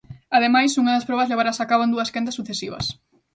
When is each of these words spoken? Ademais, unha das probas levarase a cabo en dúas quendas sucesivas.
Ademais, 0.37 0.79
unha 0.81 0.95
das 0.95 1.07
probas 1.09 1.29
levarase 1.31 1.61
a 1.63 1.69
cabo 1.71 1.83
en 1.85 1.93
dúas 1.95 2.11
quendas 2.13 2.37
sucesivas. 2.39 2.85